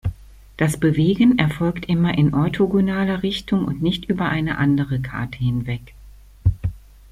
Das 0.57 0.77
Bewegen 0.77 1.37
erfolgt 1.37 1.85
immer 1.85 2.17
in 2.17 2.33
orthogonaler 2.33 3.21
Richtung 3.21 3.65
und 3.65 3.83
nicht 3.83 4.05
über 4.05 4.29
eine 4.29 4.57
andere 4.57 4.99
Karte 4.99 5.37
hinweg. 5.37 5.93